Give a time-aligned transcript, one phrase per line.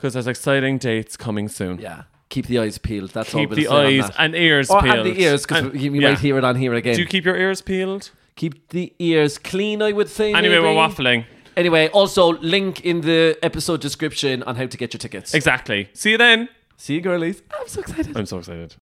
[0.00, 1.78] because there's exciting dates coming soon.
[1.78, 3.10] yeah, keep the eyes peeled.
[3.10, 4.14] That's all Keep we'll the say on eyes that.
[4.18, 4.98] and ears or peeled.
[4.98, 6.08] and the ears because And- you, you yeah.
[6.10, 6.94] might hear it on here again.
[6.94, 8.10] Do you keep your ears peeled?
[8.36, 10.32] keep the ears clean, I would say.
[10.32, 10.64] Anyway, maybe.
[10.64, 11.26] we're waffling.
[11.58, 15.34] Anyway, also link in the episode description on how to get your tickets.
[15.34, 15.90] Exactly.
[15.92, 16.48] See you then.
[16.78, 17.42] See you, girlies.
[17.52, 18.16] I'm so excited.
[18.16, 18.76] I'm so excited.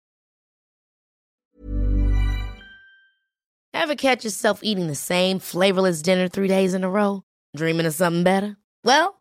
[3.72, 7.22] Ever catch yourself eating the same flavorless dinner three days in a row?
[7.56, 8.56] Dreaming of something better?
[8.82, 9.20] Well,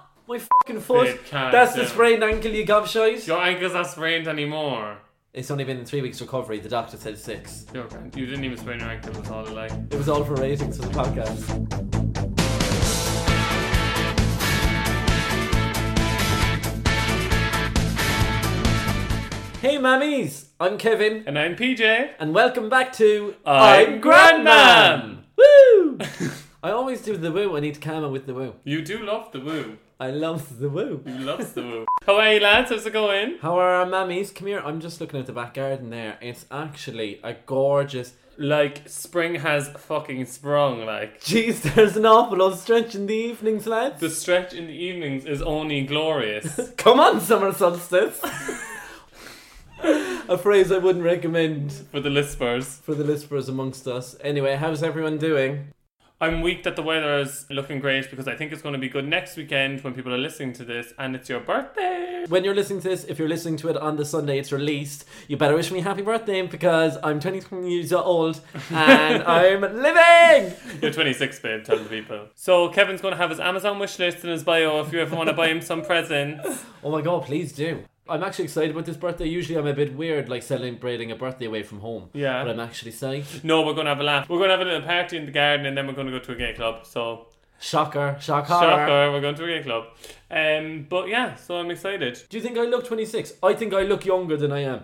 [0.31, 1.07] My fucking foot.
[1.09, 3.27] It That's the sprained ankle you gobshite.
[3.27, 4.99] Your ankle's not sprained anymore.
[5.33, 6.61] It's only been three weeks recovery.
[6.61, 7.65] The doctor said six.
[7.73, 8.15] You're grand.
[8.15, 9.11] You didn't even sprain your ankle.
[9.11, 9.65] It was all a lie.
[9.65, 12.31] It was all for ratings for the podcast.
[19.59, 20.45] Hey, mammies!
[20.61, 22.13] I'm Kevin, And I'm PJ.
[22.19, 25.23] and welcome back to I'm Grandmam.
[25.37, 25.99] Woo!
[26.63, 27.57] I always do the woo.
[27.57, 28.55] I need to calm it with the woo.
[28.63, 29.77] You do love the woo.
[30.01, 31.03] I love the woo.
[31.05, 31.85] You loves the woo.
[32.07, 32.71] How are you, lads?
[32.71, 33.37] How's it going?
[33.39, 34.33] How are our mammies?
[34.33, 34.59] Come here.
[34.59, 36.17] I'm just looking at the back garden there.
[36.21, 38.13] It's actually a gorgeous.
[38.35, 40.87] Like spring has fucking sprung.
[40.87, 43.99] Like Jeez, there's an awful lot of stretch in the evenings, lads.
[43.99, 46.71] the stretch in the evenings is only glorious.
[46.77, 48.19] Come on, summer solstice.
[49.83, 52.81] a phrase I wouldn't recommend for the lispers.
[52.81, 54.15] for the lispers amongst us.
[54.21, 55.67] Anyway, how's everyone doing?
[56.21, 58.89] I'm weak that the weather is looking great because I think it's going to be
[58.89, 62.25] good next weekend when people are listening to this and it's your birthday.
[62.29, 65.05] When you're listening to this, if you're listening to it on the Sunday it's released,
[65.27, 68.39] you better wish me happy birthday because I'm 23 years old
[68.69, 70.53] and I'm living!
[70.79, 72.27] You're 26, babe, tell the people.
[72.35, 75.15] So Kevin's going to have his Amazon wish list in his bio if you ever
[75.15, 76.65] want to buy him some presents.
[76.83, 77.83] Oh my god, please do.
[78.11, 79.25] I'm actually excited about this birthday.
[79.27, 82.09] Usually I'm a bit weird, like celebrating a birthday away from home.
[82.13, 82.43] Yeah.
[82.43, 83.43] But I'm actually psyched.
[83.43, 84.29] No, we're going to have a laugh.
[84.29, 86.13] We're going to have a little party in the garden and then we're going to
[86.13, 86.85] go to a gay club.
[86.85, 87.27] So,
[87.59, 88.47] Shocker, shocker.
[88.47, 89.85] shocker, we're going to a gay club.
[90.29, 92.19] Um, but yeah, so I'm excited.
[92.29, 93.33] Do you think I look 26?
[93.43, 94.83] I think I look younger than I am.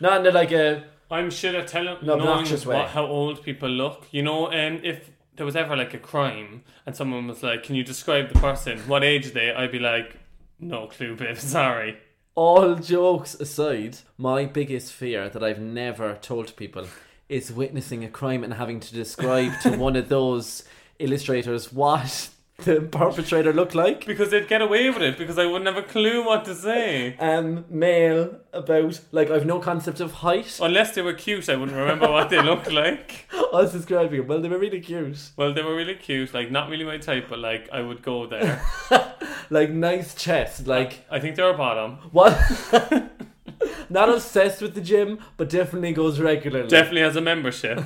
[0.00, 0.84] Not in like a.
[1.10, 2.76] I'm shit at telling No, knowing obnoxious way.
[2.76, 4.06] what, how old people look.
[4.12, 7.74] You know, um, if there was ever like a crime and someone was like, "Can
[7.74, 8.78] you describe the person?
[8.88, 10.16] What age are they?" I'd be like,
[10.58, 11.36] "No clue, babe.
[11.56, 11.98] Sorry."
[12.34, 16.86] All jokes aside, my biggest fear that I've never told people
[17.28, 20.64] is witnessing a crime and having to describe to one of those
[20.98, 22.30] illustrators what
[22.64, 24.06] the perpetrator looked like.
[24.06, 27.18] Because they'd get away with it because I wouldn't have a clue what to say.
[27.18, 30.58] Um, male about like I've no concept of height.
[30.62, 33.26] Unless they were cute, I wouldn't remember what they looked like.
[33.32, 34.28] I was describing them.
[34.28, 35.32] Well, they were really cute.
[35.36, 36.32] Well, they were really cute.
[36.32, 38.62] Like, not really my type, but like, I would go there.
[39.52, 40.66] Like nice chest.
[40.66, 41.98] Like I think they're a bottom.
[42.10, 42.32] what?
[43.90, 46.68] Not obsessed with the gym, but definitely goes regularly.
[46.68, 47.82] Definitely has a membership.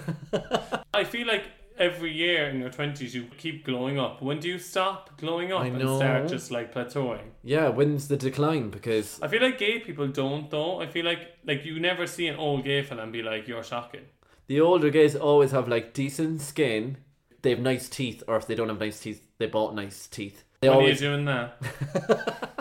[0.95, 1.45] I feel like
[1.79, 4.23] every year in your 20s you keep glowing up.
[4.23, 5.97] When do you stop glowing up I and know.
[5.99, 7.25] start just like plateauing?
[7.43, 8.71] yeah, when's the decline?
[8.71, 10.81] Because I feel like gay people don't though.
[10.81, 13.65] I feel like like you never see an old gay fella and be like, you're
[13.65, 14.07] shocking.
[14.47, 16.99] the older guys always have like decent skin.
[17.43, 20.45] They have nice teeth, or if they don't have nice teeth, they bought nice teeth.
[20.67, 21.01] They When always.
[21.01, 22.53] are you doing that?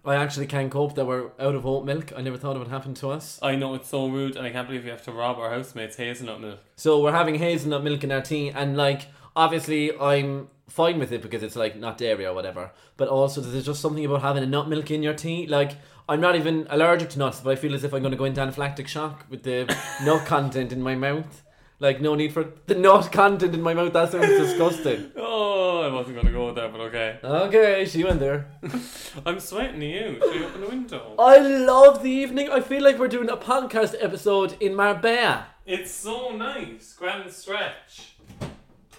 [0.04, 2.12] I actually can't cope that we're out of oat milk.
[2.16, 3.38] I never thought it would happen to us.
[3.42, 5.96] I know it's so rude and I can't believe we have to rob our housemates
[5.96, 6.58] hazelnut milk.
[6.76, 9.02] So we're having hazelnut milk in our tea, and like
[9.36, 12.72] obviously I'm fine with it because it's like not dairy or whatever.
[12.96, 15.46] But also there's just something about having a nut milk in your tea.
[15.46, 15.72] Like
[16.08, 18.24] I'm not even allergic to nuts, but I feel as if I'm going to go
[18.24, 19.64] into anaphylactic shock with the
[20.04, 21.42] nut content in my mouth.
[21.78, 23.92] Like, no need for the nut content in my mouth.
[23.92, 25.12] That sounds disgusting.
[25.68, 27.18] Oh, I wasn't gonna go there, but okay.
[27.22, 28.46] Okay, she went there.
[29.26, 30.18] I'm sweating you.
[30.22, 31.14] Should you open the window?
[31.18, 32.48] I love the evening.
[32.50, 35.46] I feel like we're doing a podcast episode in Marbella.
[35.66, 36.94] It's so nice.
[36.94, 38.14] Grand stretch.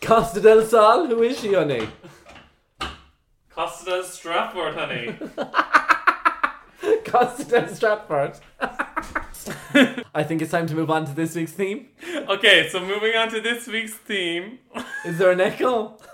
[0.01, 1.87] Costa del Sol, who is she, honey?
[3.49, 5.15] Costa del Stratford, honey.
[7.05, 8.39] Costa del Stratford.
[10.15, 11.89] I think it's time to move on to this week's theme.
[12.29, 14.59] okay, so moving on to this week's theme.
[15.05, 15.97] Is there an echo?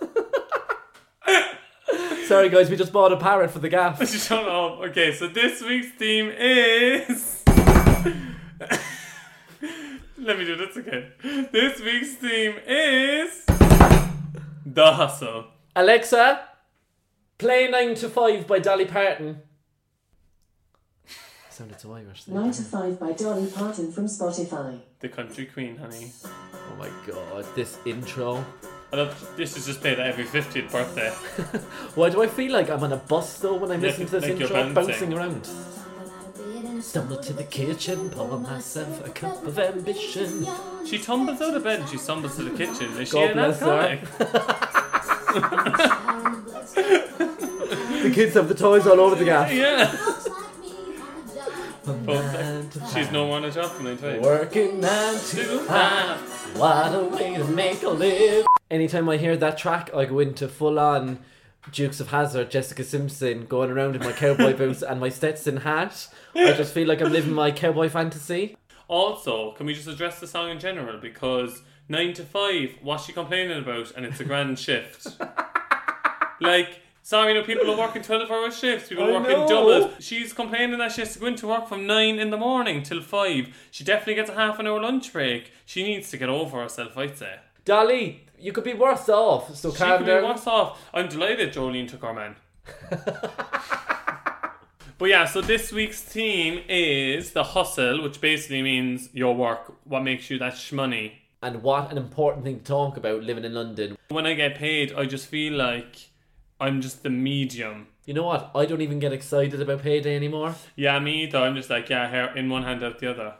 [2.26, 4.06] Sorry, guys, we just bought a parrot for the gaff.
[4.28, 4.80] Shut up.
[4.90, 7.44] Okay, so this week's theme is.
[10.18, 11.12] Let me do this again.
[11.52, 13.46] This week's theme is.
[14.66, 15.46] The Hustle.
[15.76, 16.42] Alexa,
[17.38, 19.42] play 9 to 5 by Dolly Parton.
[21.54, 22.24] Sounded so Irish.
[22.24, 22.36] there.
[22.42, 24.80] 9 to 5 by Dolly Parton from Spotify.
[25.02, 26.12] The Country Queen, honey.
[26.26, 28.44] Oh my god, this intro.
[28.92, 31.10] I love this is just played at every 50th birthday.
[31.96, 34.20] Why do I feel like I'm on a bus though when I'm Yeah, listening to
[34.20, 34.74] this like you're intro?
[34.74, 35.12] bouncing.
[35.12, 35.48] Bouncing around.
[36.84, 40.48] Stumble to the kitchen, pour myself a cup of ambition.
[40.88, 42.92] She tumbles out of bed and she stumbles to the kitchen.
[43.00, 44.00] Is she an bless her.
[44.02, 44.02] alcoholic?
[48.04, 49.52] The kids have the toys all over the gaff.
[49.52, 49.90] Yeah.
[52.94, 56.20] Nine she's no more on a job from 9 to Working nine to five.
[56.56, 58.46] What a way to make a live.
[58.70, 61.20] Anytime I hear that track, I go into full on
[61.72, 66.08] Dukes of Hazzard, Jessica Simpson, going around in my cowboy boots and my Stetson hat.
[66.36, 68.58] I just feel like I'm living my cowboy fantasy.
[68.88, 71.00] Also, can we just address the song in general?
[71.00, 73.92] Because 9 to 5, what's she complaining about?
[73.96, 75.20] And it's a grand shift.
[76.42, 79.48] like, sorry, you know, people are working 12 hour shifts, people I are working know.
[79.48, 79.94] doubles.
[80.00, 83.02] She's complaining that she has to go into work from 9 in the morning till
[83.02, 83.68] 5.
[83.70, 85.52] She definitely gets a half an hour lunch break.
[85.66, 87.36] She needs to get over herself, I'd say.
[87.66, 90.80] Dolly, you could be worse off, so She calm could be worse off.
[90.94, 92.36] I'm delighted Jolene took our man.
[94.98, 100.04] but yeah, so this week's theme is the hustle, which basically means your work, what
[100.04, 101.14] makes you that shmoney.
[101.42, 103.98] And what an important thing to talk about living in London.
[104.08, 106.10] When I get paid, I just feel like
[106.64, 107.88] I'm just the medium.
[108.06, 108.52] You know what?
[108.56, 110.56] I don't even get excited about payday anymore.
[110.78, 111.40] Yeah, me either.
[111.40, 113.34] I'm just like, yeah, here, in one hand, out the other.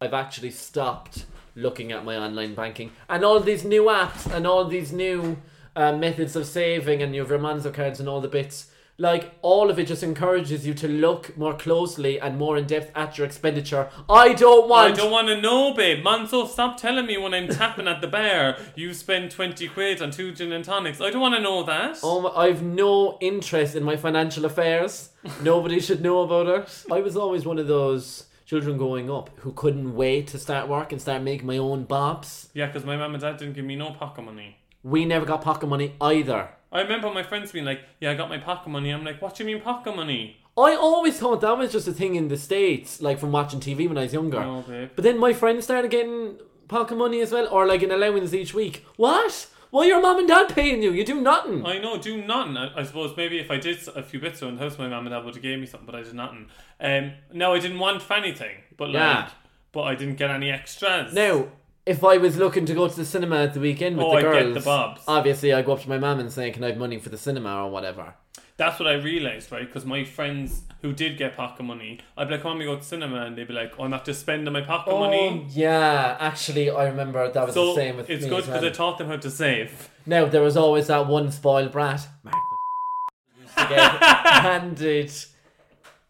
[0.00, 1.26] I've actually stopped
[1.56, 5.38] looking at my online banking and all these new apps and all these new
[5.74, 8.69] uh, methods of saving and your Vermanzo cards and all the bits.
[9.00, 12.92] Like all of it just encourages you to look more closely and more in depth
[12.94, 13.88] at your expenditure.
[14.10, 14.92] I don't want.
[14.92, 16.04] I don't want to know, babe.
[16.04, 20.10] Monzo, stop telling me when I'm tapping at the bar, you spend 20 quid on
[20.10, 21.00] two gin and tonics.
[21.00, 21.98] I don't want to know that.
[22.02, 25.08] Oh, my- I've no interest in my financial affairs.
[25.42, 26.84] Nobody should know about it.
[26.92, 30.92] I was always one of those children growing up who couldn't wait to start work
[30.92, 32.50] and start making my own bobs.
[32.52, 34.58] Yeah, because my mum and dad didn't give me no pocket money.
[34.82, 36.50] We never got pocket money either.
[36.72, 39.34] I remember my friends being like, "Yeah, I got my pocket money." I'm like, "What
[39.34, 42.36] do you mean pocket money?" I always thought that was just a thing in the
[42.36, 44.40] States, like from watching TV when I was younger.
[44.40, 44.90] No, babe.
[44.94, 46.36] But then my friends started getting
[46.68, 48.84] pocket money as well, or like an allowance each week.
[48.96, 49.46] What?
[49.70, 50.90] Why your mom and dad paying you?
[50.92, 51.64] You do nothing.
[51.64, 52.56] I know, do nothing.
[52.56, 55.06] I, I suppose maybe if I did a few bits around the house, my mom
[55.06, 56.48] and dad would have gave me something, but I did nothing.
[56.80, 59.28] Um, no, I didn't want for anything, but like, Yeah.
[59.70, 61.12] but I didn't get any extras.
[61.14, 61.46] Now,
[61.86, 64.16] if I was looking to go to the cinema at the weekend with Oh, the
[64.18, 65.02] I'd girls, get the bobs.
[65.08, 67.18] obviously I go up to my mum and say, "Can I have money for the
[67.18, 68.14] cinema or whatever?"
[68.56, 69.66] That's what I realised, right?
[69.66, 72.76] Because my friends who did get pocket money, I'd be like, "Come on, we go
[72.76, 75.44] to cinema," and they'd be like, "Oh, I'm not just spending my pocket oh, money."
[75.46, 78.44] Oh, yeah, actually, I remember that was So the same with it's me It's good
[78.44, 78.70] because well.
[78.70, 79.88] I taught them how to save.
[80.04, 82.06] Now there was always that one spoiled brat.
[82.22, 82.36] Mark
[83.40, 85.12] used to get handed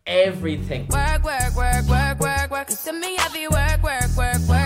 [0.06, 0.86] everything.
[0.88, 2.66] Work, work, work, work, work, work.
[2.68, 4.59] To me, I be work, work, work, work, work.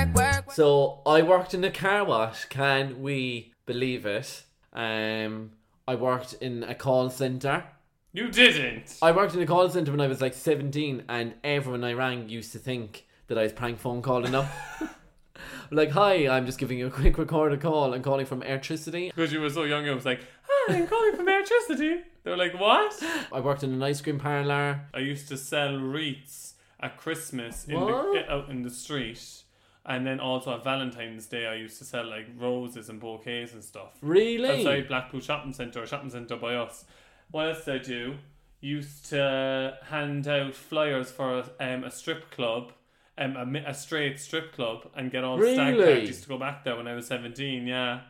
[0.54, 2.44] So I worked in a car wash.
[2.44, 4.44] Can we believe it?
[4.72, 5.50] Um,
[5.88, 7.64] I worked in a call center.
[8.12, 8.96] You didn't.
[9.02, 12.28] I worked in a call center when I was like seventeen, and everyone I rang
[12.28, 14.46] used to think that I was prank phone calling up.
[15.72, 17.92] like, hi, I'm just giving you a quick recorded call.
[17.92, 19.08] I'm calling from electricity.
[19.08, 22.36] Because you were so young, I was like, "Hi, I'm calling from electricity." They were
[22.36, 22.94] like, "What?"
[23.32, 24.82] I worked in an ice cream parlor.
[24.94, 28.12] I used to sell wreaths at Christmas in What?
[28.12, 29.42] the, out in the street.
[29.86, 33.62] And then also at Valentine's Day, I used to sell like roses and bouquets and
[33.62, 33.92] stuff.
[34.00, 34.60] Really?
[34.60, 36.84] Outside Blackpool Shopping Centre or Shopping Centre by us.
[37.30, 38.14] What else did I do?
[38.60, 42.72] Used to hand out flyers for um, a strip club,
[43.18, 45.94] um, a, a straight strip club, and get all the stag Really?
[45.96, 48.00] parties to go back there when I was 17, yeah.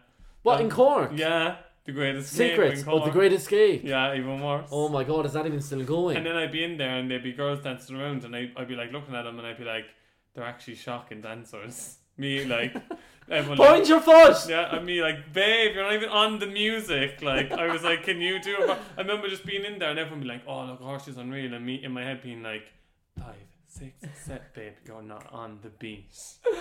[0.45, 1.11] What in Cork?
[1.16, 3.11] Yeah, the greatest escape in of the.
[3.11, 3.83] Great Escape.
[3.83, 4.69] Yeah, even worse.
[4.71, 6.19] Oh my god, is that even still going?
[6.19, 8.69] And then I'd be in there and there'd be girls dancing around and I, I'd
[8.69, 9.87] be like looking at them and I'd be like,
[10.34, 11.98] they're actually shocking dancers.
[12.16, 12.72] Me like
[13.30, 14.36] everyone Point like, your foot.
[14.48, 17.22] yeah, and me like, babe, you're not even on the music.
[17.22, 18.70] Like, I was like, can you do it?
[18.96, 21.52] I remember just being in there and everyone be like, oh, look, horse is unreal.
[21.54, 22.72] And me in my head being like,
[23.18, 23.34] five,
[23.78, 26.14] six, seven, babe, you're not on the beat.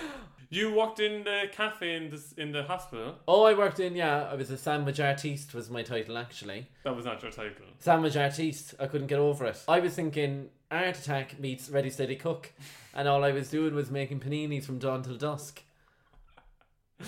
[0.50, 3.16] You walked in the cafe in the, in the hospital.
[3.26, 6.68] Oh, I worked in, yeah, I was a sandwich artiste was my title actually.
[6.84, 7.66] That was not your title.
[7.80, 9.60] Sandwich artiste, I couldn't get over it.
[9.66, 12.52] I was thinking Art Attack meets Ready Steady Cook,
[12.94, 15.62] and all I was doing was making paninis from dawn till dusk.
[17.00, 17.04] uh,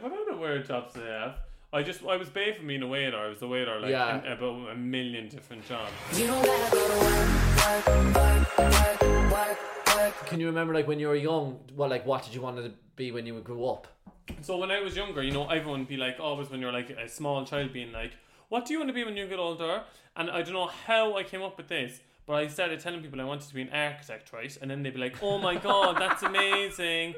[0.00, 1.36] what other weird jobs do they have?
[1.72, 3.16] I just I was bae from being a waiter.
[3.16, 4.22] I was a waiter like Yeah.
[4.24, 5.92] in about a million different jobs.
[6.18, 7.53] You don't gotta go to work,
[10.26, 11.60] Can you remember like when you were young?
[11.74, 13.86] Well, like what did you want to be when you grew up?
[14.42, 16.90] So when I was younger, you know, everyone would be like, always when you're like
[16.90, 18.12] a small child, being like,
[18.50, 19.82] "What do you want to be when you get older?"
[20.14, 23.18] And I don't know how I came up with this, but I started telling people
[23.18, 24.54] I wanted to be an architect, right?
[24.60, 27.14] And then they'd be like, "Oh my god, that's amazing."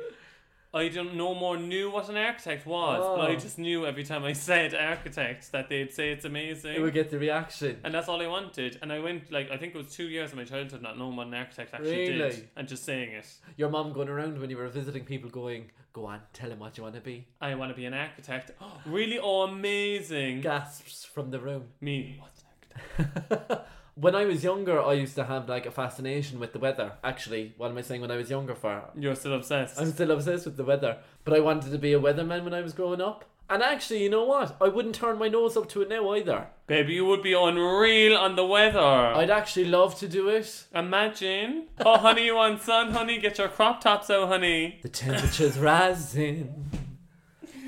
[0.77, 3.39] I don't no more knew what an architect was, but I Oh.
[3.39, 6.75] just knew every time I said architect that they'd say it's amazing.
[6.75, 7.81] It would get the reaction.
[7.85, 8.79] And that's all I wanted.
[8.83, 11.17] And I went like I think it was two years of my childhood not knowing
[11.17, 12.31] what an architect actually Really?
[12.31, 13.27] did and just saying it.
[13.57, 16.77] Your mom going around when you were visiting people, going, "Go on, tell him what
[16.77, 18.51] you want to be." I want to be an architect.
[18.87, 19.19] really?
[19.19, 20.41] Oh, amazing!
[20.43, 21.65] Gasps from the room.
[21.81, 22.19] Me.
[22.21, 23.69] What's an architect?
[23.99, 26.93] When I was younger, I used to have like a fascination with the weather.
[27.03, 28.03] Actually, what am I saying?
[28.03, 29.81] When I was younger, for You're still obsessed.
[29.81, 30.99] I'm still obsessed with the weather.
[31.25, 33.25] But I wanted to be a weatherman when I was growing up.
[33.49, 34.55] And actually, you know what?
[34.61, 36.47] I wouldn't turn my nose up to it now either.
[36.67, 38.79] Baby, you would be unreal on the weather.
[38.81, 40.65] I'd actually love to do it.
[40.75, 41.69] Imagine.
[41.79, 43.19] Oh, honey, you want sun, honey?
[43.19, 44.79] Get your crop tops out, honey.
[44.83, 46.69] The temperature's rising.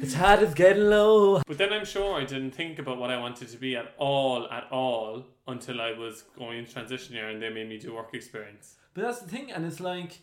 [0.01, 1.43] The tide is getting low.
[1.47, 4.49] But then I'm sure I didn't think about what I wanted to be at all,
[4.51, 8.11] at all, until I was going into transition year and they made me do work
[8.15, 8.77] experience.
[8.95, 10.21] But that's the thing, and it's like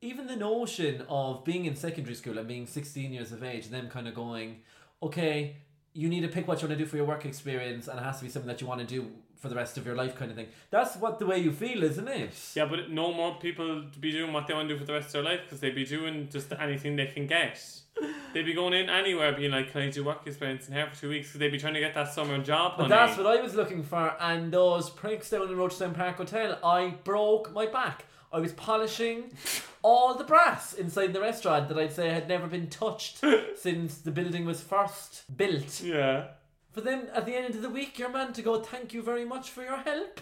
[0.00, 3.74] even the notion of being in secondary school and being 16 years of age and
[3.74, 4.60] them kind of going,
[5.02, 5.56] okay,
[5.92, 8.02] you need to pick what you want to do for your work experience and it
[8.02, 9.06] has to be something that you want to do
[9.42, 10.46] for the rest of your life kind of thing.
[10.70, 12.30] That's what the way you feel, isn't it?
[12.54, 14.92] Yeah, but no more people to be doing what they want to do for the
[14.92, 17.60] rest of their life because they'd be doing just anything they can get.
[18.32, 20.98] They'd be going in anywhere being like, can I do work experience in here for
[20.98, 21.28] two weeks?
[21.28, 22.94] Because they'd be trying to get that summer job, But honey.
[22.94, 26.94] that's what I was looking for, and those pricks down in Rochestown Park Hotel, I
[27.04, 28.06] broke my back.
[28.32, 29.32] I was polishing
[29.82, 33.22] all the brass inside the restaurant that I'd say had never been touched
[33.56, 35.82] since the building was first built.
[35.82, 36.28] Yeah.
[36.72, 39.24] For then, at the end of the week, your man to go, thank you very
[39.24, 40.20] much for your help.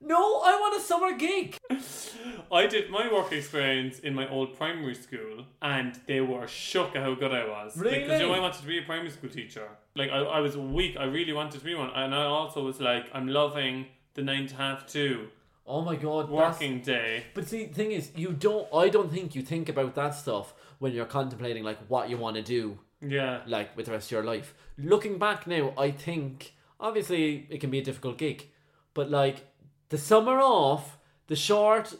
[0.00, 1.56] No, I want a summer gig.
[2.52, 7.02] I did my work experience in my old primary school, and they were shook at
[7.02, 7.76] how good I was.
[7.76, 8.00] Really?
[8.00, 9.66] Because you know, I wanted to be a primary school teacher.
[9.96, 10.96] Like, I, I was weak.
[10.96, 11.90] I really wanted to be one.
[11.94, 15.28] And I also was like, I'm loving the nine to half two
[15.70, 17.24] Oh my god, working day.
[17.34, 18.66] But see, the thing is, you don't.
[18.72, 22.36] I don't think you think about that stuff when you're contemplating like what you want
[22.36, 23.42] to do Yeah.
[23.46, 24.54] like with the rest of your life.
[24.78, 28.48] Looking back now, I think obviously it can be a difficult gig,
[28.94, 29.46] but like
[29.88, 31.94] the summer off, the short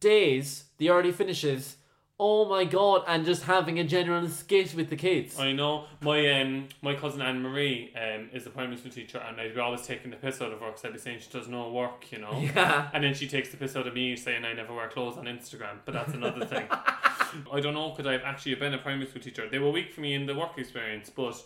[0.00, 1.76] days, the early finishes,
[2.20, 5.38] oh my god, and just having a general skit with the kids.
[5.38, 9.40] I know my um my cousin Anne Marie um is a primary school teacher and
[9.40, 11.48] I'd be always taking the piss out of her because I'd be saying she does
[11.48, 12.32] no work, you know.
[12.54, 12.90] Yeah.
[12.92, 15.24] And then she takes the piss out of me saying I never wear clothes on
[15.24, 16.66] Instagram, but that's another thing.
[16.70, 19.48] I don't know because I've actually been a primary school teacher.
[19.50, 21.42] They were weak for me in the work experience, but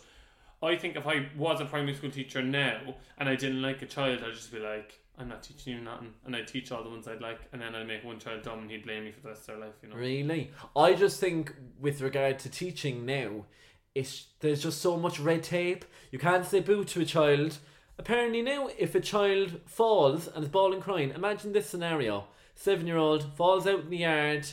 [0.63, 3.87] I think if I was a primary school teacher now and I didn't like a
[3.87, 6.89] child, I'd just be like, I'm not teaching you nothing, and I'd teach all the
[6.89, 9.21] ones I'd like, and then I'd make one child dumb and he'd blame me for
[9.21, 9.95] the rest of their life, you know.
[9.95, 10.51] Really?
[10.75, 13.45] I just think with regard to teaching now,
[13.93, 15.83] it's there's just so much red tape.
[16.11, 17.57] You can't say boo to a child.
[17.99, 23.67] Apparently now, if a child falls and is bawling crying, imagine this scenario: seven-year-old falls
[23.67, 24.47] out in the yard,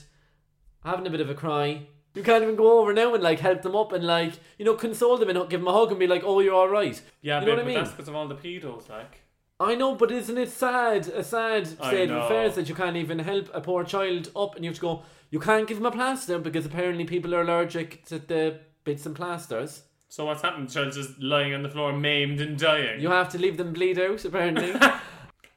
[0.85, 1.87] having a bit of a cry.
[2.19, 4.75] You can't even go over now and like help them up and like you know
[4.75, 7.39] console them and give them a hug and be like, "Oh, you're all right." Yeah,
[7.41, 7.77] you know babe, what I but mean?
[7.77, 9.21] that's because of all the pedos, like.
[9.61, 11.07] I know, but isn't it sad?
[11.09, 14.65] A sad state of affairs that you can't even help a poor child up, and
[14.65, 15.03] you have to go.
[15.31, 19.15] You can't give him a plaster because apparently people are allergic to the bits and
[19.15, 19.83] plasters.
[20.09, 20.71] So what's happened?
[20.71, 23.01] The child's just lying on the floor, maimed and dying.
[23.01, 24.25] You have to leave them bleed out.
[24.25, 25.01] Apparently, uh,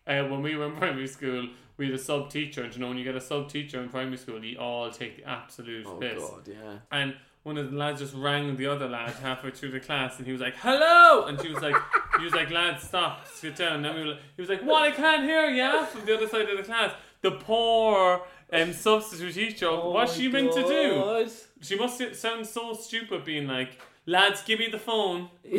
[0.06, 1.48] when we were in primary school,
[1.82, 3.90] we had a sub teacher, and you know when you get a sub teacher in
[3.90, 6.22] primary school, you all take the absolute oh piss.
[6.22, 6.78] god, yeah.
[6.92, 10.28] And one of the lads just rang the other lad halfway through the class, and
[10.28, 11.76] he was like, "Hello!" And she was like,
[12.20, 14.62] "He was like, lad, stop, sit down." And then we were, like- he was like,
[14.62, 14.84] "What?
[14.84, 16.94] I can't hear you!" From the other side of the class.
[17.22, 18.22] The poor
[18.54, 19.68] um, substitute teacher.
[19.68, 21.28] Oh what's she meant to do?
[21.62, 25.30] She must sound so stupid, being like, "Lads, give me the phone."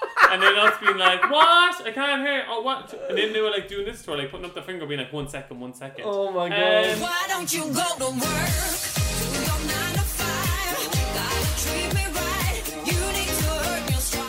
[0.30, 1.86] and then us being like, "What?
[1.86, 2.44] I can't hear.
[2.48, 4.62] Oh, what?" And then they were like doing this to her, like putting up their
[4.62, 6.04] finger, being like, "One second, one second.
[6.06, 6.84] Oh my um, god!
[6.84, 8.90] Um, Why don't you go to work?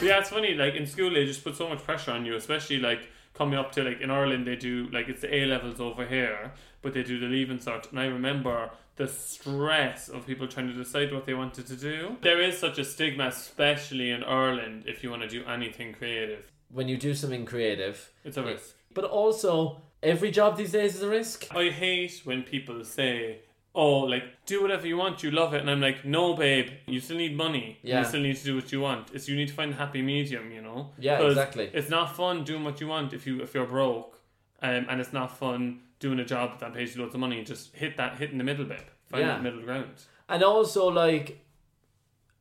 [0.02, 0.56] Yeah, it's funny.
[0.56, 3.72] Like in school, they just put so much pressure on you, especially like coming up
[3.74, 7.04] to like in Ireland, they do like it's the A levels over here, but they
[7.04, 7.90] do the leaving cert.
[7.92, 12.18] And I remember the stress of people trying to decide what they wanted to do.
[12.22, 16.52] There is such a stigma, especially in Ireland, if you want to do anything creative.
[16.70, 18.76] When you do something creative, It's a risk.
[18.94, 21.48] but also every job these days is a risk.
[21.56, 23.40] I hate when people say,
[23.74, 27.00] "Oh, like do whatever you want, you love it," and I'm like, "No, babe, you
[27.00, 27.80] still need money.
[27.84, 28.00] Yeah.
[28.00, 29.10] You still need to do what you want.
[29.14, 31.70] It's you need to find a happy medium, you know." Yeah, exactly.
[31.74, 34.20] It's not fun doing what you want if you if you're broke,
[34.62, 37.38] um, and it's not fun doing a job that pays you loads of money.
[37.38, 39.28] And just hit that hit in the middle, bit, Find Yeah.
[39.36, 39.94] that middle ground.
[40.28, 41.40] And also, like,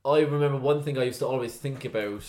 [0.04, 2.24] I remember one thing I used to always think about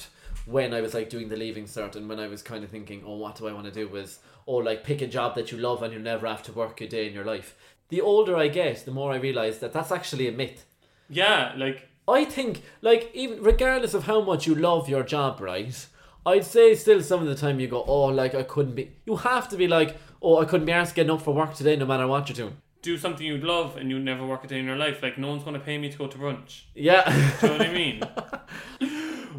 [0.45, 3.03] when I was like doing the leaving cert and when I was kind of thinking,
[3.05, 3.87] oh, what do I want to do?
[3.87, 6.81] Was, oh, like, pick a job that you love and you'll never have to work
[6.81, 7.55] a day in your life.
[7.89, 10.65] The older I get, the more I realize that that's actually a myth.
[11.09, 15.85] Yeah, like I think, like, even regardless of how much you love your job, right?
[16.25, 18.91] I'd say still some of the time you go, oh, like, I couldn't be.
[19.05, 21.75] You have to be like, oh, I couldn't be asked getting up for work today
[21.75, 22.57] no matter what you're doing.
[22.83, 25.01] do something you'd love and you'd never work a day in your life.
[25.03, 26.63] Like no one's going to pay me to go to brunch.
[26.75, 27.03] Yeah.
[27.39, 28.03] Do you know what I mean?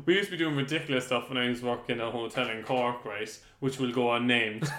[0.07, 2.63] we used to be doing ridiculous stuff when I was working at a hotel in
[2.63, 3.29] Cork, right?
[3.61, 4.65] Which will go unnamed.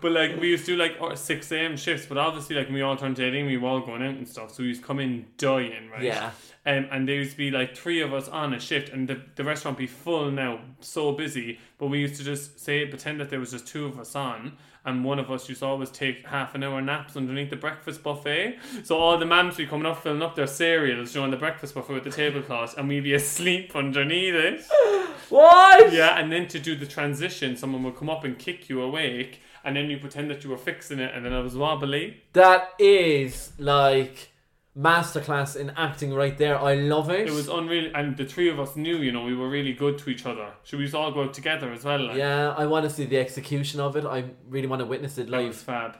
[0.00, 1.76] but like we used to do like uh, six a.m.
[1.76, 4.54] shifts, but obviously like we all turned dating, we were all going out and stuff.
[4.54, 6.02] So we used to come in dying, right?
[6.02, 6.30] Yeah.
[6.66, 9.22] Um, and there used to be like three of us on a shift, and the,
[9.36, 11.58] the restaurant be full now, so busy.
[11.78, 14.58] But we used to just say pretend that there was just two of us on,
[14.84, 18.02] and one of us used to always take half an hour naps underneath the breakfast
[18.02, 18.58] buffet.
[18.84, 21.94] So all the mums be coming up filling up their cereals during the breakfast buffet
[21.94, 24.64] with the tablecloth, and we'd be asleep underneath it.
[25.30, 25.92] what?
[25.92, 29.40] Yeah, and then to do the transition, someone would come up and kick you awake,
[29.64, 32.22] and then you pretend that you were fixing it, and then it was wobbly.
[32.32, 34.30] That is like
[34.78, 36.58] masterclass in acting right there.
[36.58, 37.28] I love it.
[37.28, 39.98] It was unreal, and the three of us knew, you know, we were really good
[39.98, 40.52] to each other.
[40.62, 42.06] So we to all go out together as well.
[42.06, 42.16] Like.
[42.16, 44.04] yeah, I want to see the execution of it.
[44.04, 45.56] I really want to witness it live.
[45.56, 45.96] fab.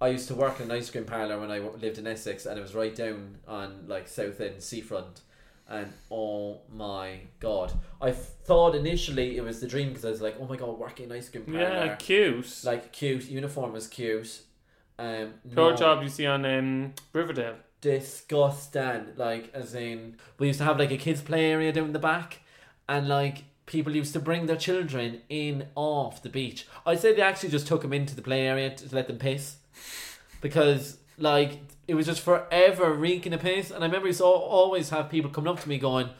[0.00, 2.58] I used to work in an ice cream parlor when I lived in Essex, and
[2.58, 5.22] it was right down on like Southend seafront.
[5.68, 10.36] And oh my god, I thought initially it was the dream because I was like,
[10.40, 12.60] oh my god, working ice cream parlor, Yeah, cute.
[12.64, 14.42] like cute uniform was cute.
[14.98, 17.56] Um, Poor no- job you see on um, Riverdale.
[17.80, 19.06] disgusting.
[19.16, 22.40] Like, as in, we used to have like a kids' play area down the back,
[22.88, 26.68] and like people used to bring their children in off the beach.
[26.86, 29.56] I'd say they actually just took them into the play area to let them piss,
[30.40, 33.70] because like it was just forever reeking of piss.
[33.70, 36.10] And I remember used to always have people coming up to me going,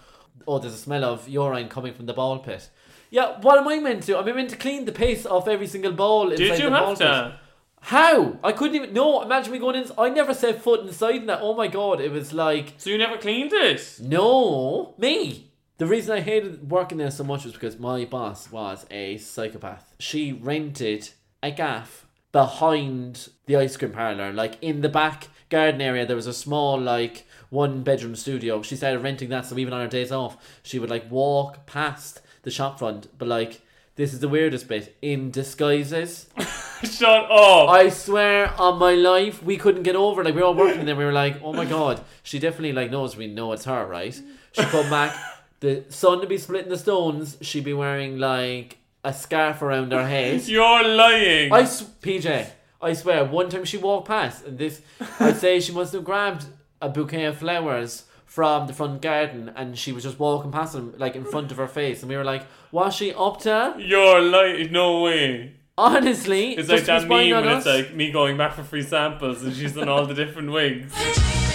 [0.47, 2.71] "Oh, there's a smell of urine coming from the ball pit."
[3.11, 4.19] Yeah, what am I meant to?
[4.19, 6.31] I'm meant to clean the piss off every single ball?
[6.31, 7.07] Did inside you the ball have pit?
[7.07, 7.41] to?
[7.83, 8.39] How?
[8.43, 8.93] I couldn't even.
[8.93, 9.91] No, imagine me going in.
[9.97, 11.41] I never set foot inside that.
[11.41, 14.01] Oh my god, it was like So you never cleaned it?
[14.03, 15.51] no me.
[15.79, 19.95] The reason I hated working there so much was because my boss was a psychopath.
[19.99, 21.11] She rented
[21.43, 26.05] a gaff behind the ice cream parlor, like in the back garden area.
[26.07, 28.63] There was a small like one bedroom studio.
[28.63, 32.21] She started renting that, so even on her days off, she would like walk past
[32.43, 33.63] the shop front, but like.
[33.97, 34.95] This is the weirdest bit.
[35.01, 36.27] In disguises.
[36.83, 37.71] Shut up.
[37.71, 40.21] I swear on my life, we couldn't get over.
[40.21, 40.27] it.
[40.27, 42.91] Like we were all working there, we were like, "Oh my god, she definitely like
[42.91, 44.13] knows we know it's her, right?"
[44.53, 45.17] She come back,
[45.61, 47.39] the sun to be splitting the stones.
[47.41, 50.43] She'd be wearing like a scarf around her head.
[50.57, 51.53] You're lying.
[51.53, 52.47] I s- PJ,
[52.83, 54.83] I swear, one time she walked past, and this,
[55.21, 56.45] I'd say she must have grabbed
[56.83, 60.93] a bouquet of flowers from the front garden, and she was just walking past them
[60.99, 62.43] like in front of her face, and we were like,
[62.73, 64.73] "Was she up to?" You're lying.
[64.73, 65.53] No way.
[65.79, 67.77] Honestly, It's like was that spying meme on when it's us.
[67.83, 70.91] like me going back for free samples and she's done all the different wigs.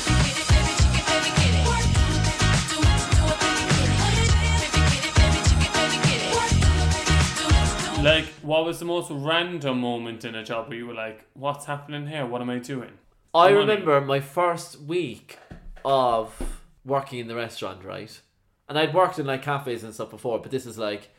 [8.04, 11.66] Like, what was the most random moment in a job where you were like, what's
[11.66, 12.26] happening here?
[12.26, 12.94] What am I doing?
[13.32, 13.58] I Money.
[13.58, 15.38] remember my first week
[15.86, 18.20] of working in the restaurant, right?
[18.68, 21.12] And I'd worked in like cafes and stuff before, but this is like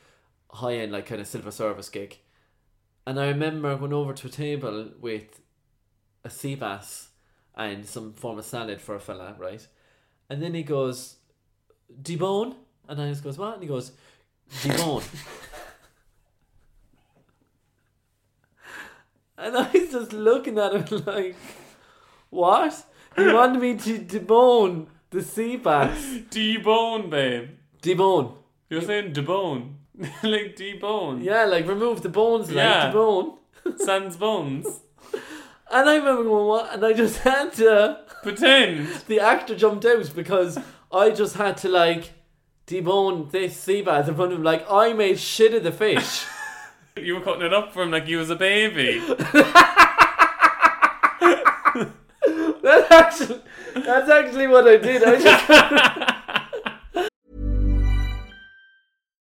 [0.51, 2.19] high end, like kind of silver service gig.
[3.07, 5.41] And I remember going over to a table with
[6.25, 7.11] a sea bass
[7.55, 9.65] and some form of salad for a fella, right?
[10.29, 11.17] And then he goes,
[12.03, 12.57] debone?
[12.89, 13.55] And I just goes, what?
[13.55, 13.93] And he goes,
[14.63, 15.05] debone.
[19.39, 21.37] and I was just looking at him like,
[22.31, 22.85] what?
[23.17, 26.03] He wanted me to debone the sea bass.
[26.31, 27.51] Debone, babe.
[27.83, 28.35] Debone.
[28.71, 29.75] You're saying debone.
[30.23, 31.23] like debone.
[31.23, 32.91] Yeah, like remove the bones, like Yeah.
[32.93, 33.37] debone.
[33.77, 34.81] Sans bones.
[35.71, 36.75] And I remember going, what?
[36.75, 38.01] And I just had to.
[38.23, 38.89] Pretend.
[39.09, 40.59] The actor jumped out because
[40.91, 42.13] I just had to, like,
[42.67, 46.25] debone this sea bass in front of him like I made shit of the fish.
[46.97, 48.99] You were cutting it up for him like he was a baby.
[52.63, 53.41] that's actually
[53.75, 55.03] that's actually what I did.
[55.03, 56.09] I just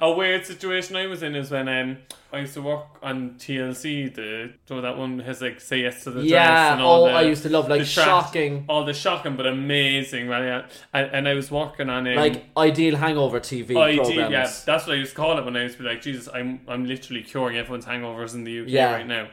[0.00, 1.98] A weird situation I was in is when um,
[2.32, 6.10] I used to work on TLC, the so that one has like say yes to
[6.10, 8.94] the dress Yeah, and all oh, the, I used to love, like, shocking- all the
[8.94, 10.44] shocking but amazing, right?
[10.44, 10.66] Yeah.
[10.94, 14.32] And, and I was working on um, like ideal hangover TV ID, programs.
[14.32, 16.28] yeah, that's what I used to call it when I used to be like, Jesus,
[16.32, 18.92] I'm I'm literally curing everyone's hangovers in the UK Yeah.
[18.92, 19.28] right now.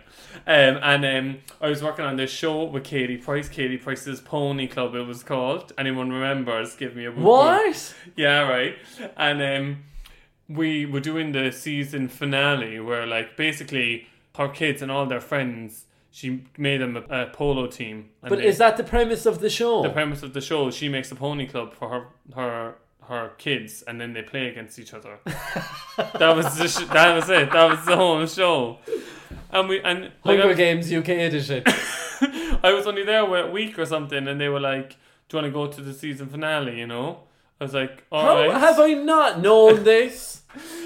[0.45, 4.67] Um, and um, I was working on this show with Katie Price, Katie Price's Pony
[4.67, 5.71] Club, it was called.
[5.77, 6.75] Anyone remembers?
[6.75, 7.11] Give me a.
[7.11, 7.95] What?
[8.15, 8.75] Yeah, right.
[9.17, 9.83] And um,
[10.49, 15.85] we were doing the season finale where, like, basically her kids and all their friends,
[16.11, 18.09] she made them a, a polo team.
[18.23, 19.83] And But they- is that the premise of the show?
[19.83, 20.71] the premise of the show?
[20.71, 22.75] She makes a pony club for her her
[23.07, 25.17] her kids, and then they play against each other.
[25.25, 27.51] that was the sh- that was it.
[27.51, 28.77] That was the whole show.
[29.51, 31.63] And we and like, Hunger I, Games UK edition.
[32.63, 34.89] I was only there a week or something, and they were like,
[35.27, 37.21] "Do you want to go to the season finale?" You know.
[37.61, 38.57] I was like, How alright.
[38.61, 40.38] have I not known this?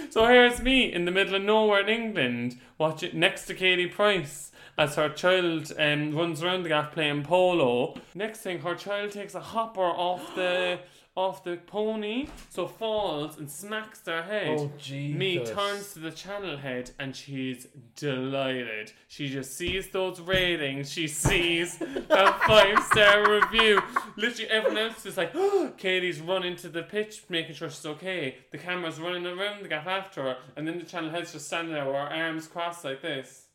[0.10, 4.52] So here's me in the middle of nowhere in England, watching next to Katie Price
[4.78, 7.96] as her child um, runs around the gaff playing polo.
[8.14, 10.80] Next thing, her child takes a hopper off the
[11.16, 14.58] off the pony, so falls and smacks their head.
[14.60, 15.18] Oh, Jesus.
[15.18, 18.92] Me turns to the channel head and she's delighted.
[19.08, 20.92] She just sees those ratings.
[20.92, 23.82] She sees that five star review.
[24.16, 28.38] Literally, everyone else is like, oh, Katie's running to the pitch, making sure she's okay.
[28.52, 31.74] The camera's running around the gaff after her, and then the channel head's just standing
[31.74, 33.46] there with her arms crossed like this,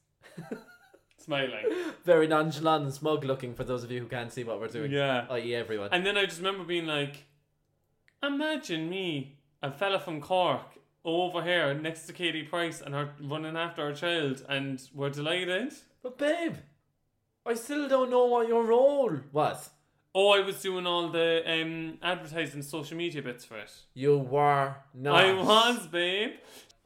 [1.19, 1.65] smiling.
[2.05, 4.93] Very nonchalant and smug looking for those of you who can't see what we're doing.
[4.93, 5.27] Yeah.
[5.29, 5.55] I.e.
[5.57, 5.89] everyone.
[5.91, 7.25] And then I just remember being like,
[8.23, 13.57] imagine me, a fella from Cork, over here next to Katie Price and her running
[13.57, 15.73] after her child, and we're delighted.
[16.03, 16.57] But babe,
[17.47, 19.71] I still don't know what your role was.
[20.15, 23.73] Oh, I was doing all the um, advertising social media bits for it.
[23.95, 25.25] You were not.
[25.25, 26.33] I was, babe.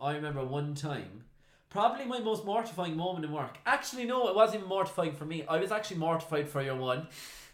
[0.00, 1.24] I remember one time,
[1.70, 3.58] probably my most mortifying moment in work.
[3.64, 5.44] Actually, no, it wasn't even mortifying for me.
[5.48, 7.06] I was actually mortified for your one.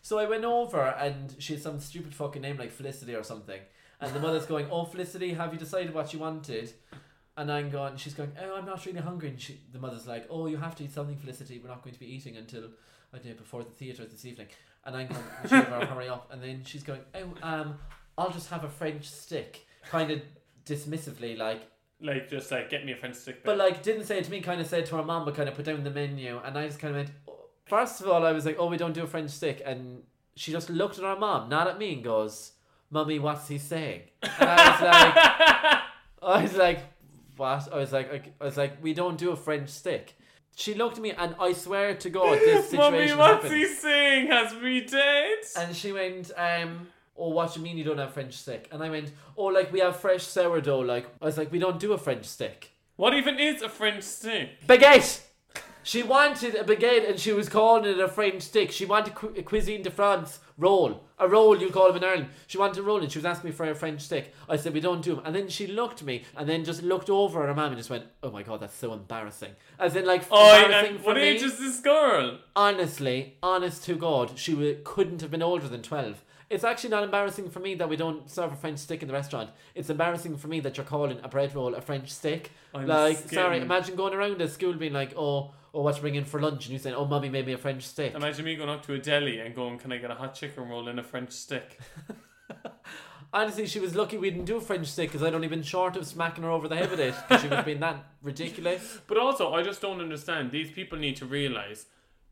[0.08, 3.60] So I went over and she had some stupid fucking name like Felicity or something.
[4.00, 6.72] And the mother's going, Oh, Felicity, have you decided what you wanted?
[7.36, 9.28] And I'm going, she's going, Oh, I'm not really hungry.
[9.28, 11.58] And she, the mother's like, Oh, you have to eat something, Felicity.
[11.58, 12.70] We're not going to be eating until,
[13.12, 14.46] I don't know, before the theatre this evening.
[14.86, 16.30] And I'm going, Shiva, hurry up.
[16.32, 17.74] And then she's going, Oh, um,
[18.16, 19.66] I'll just have a French stick.
[19.90, 20.22] Kind of
[20.64, 23.44] dismissively, like, Like, just like, get me a French stick.
[23.44, 24.40] but like, didn't say it to me.
[24.40, 26.66] Kind of said to her mom, but kind of put down the menu, and I
[26.66, 27.10] just kind of went.
[27.68, 30.02] First of all, I was like, "Oh, we don't do a French stick," and
[30.36, 32.52] she just looked at her mom, not at me, and goes,
[32.90, 35.82] "Mummy, what's he saying?" And I was like,
[36.22, 36.80] I was like,
[37.36, 37.72] what?
[37.72, 40.14] I was like, I, was like, we don't do a French stick.
[40.56, 43.54] She looked at me, and I swear to God, this situation Mummy, what's happened.
[43.54, 44.26] he saying?
[44.26, 44.52] Has
[44.90, 45.38] dead?
[45.56, 48.68] And she went, um, oh, what do you mean you don't have French stick?
[48.72, 50.80] And I went, oh, like we have fresh sourdough.
[50.80, 52.72] Like I was like, we don't do a French stick.
[52.96, 54.66] What even is a French stick?
[54.66, 55.22] Baguette.
[55.88, 58.70] She wanted a baguette and she was calling it a French stick.
[58.72, 62.28] She wanted cu- cuisine de France roll, a roll you call them in Ireland.
[62.46, 64.34] She wanted a roll and she was asking me for a French stick.
[64.50, 66.82] I said we don't do them, and then she looked at me and then just
[66.82, 69.96] looked over at her mum and just went, "Oh my god, that's so embarrassing." As
[69.96, 71.22] in like Oh, embarrassing and for what me.
[71.22, 72.38] age is this girl?
[72.54, 76.22] Honestly, honest to God, she w- couldn't have been older than 12.
[76.50, 79.14] It's actually not embarrassing for me that we don't serve a French stick in the
[79.14, 79.48] restaurant.
[79.74, 82.52] It's embarrassing for me that you're calling a bread roll a French stick.
[82.74, 83.32] I'm like, scared.
[83.32, 86.66] sorry, imagine going around at school being like, oh, oh, what you bring for lunch?
[86.66, 88.14] And you saying, oh, mummy made me a French stick.
[88.14, 90.68] Imagine me going up to a deli and going, "Can I get a hot chicken
[90.68, 91.78] roll and a French stick?"
[93.32, 95.96] Honestly, she was lucky we didn't do a French stick because I'd only been short
[95.96, 99.00] of smacking her over the head with it she was being that ridiculous.
[99.06, 100.50] But also, I just don't understand.
[100.50, 101.86] These people need to realize.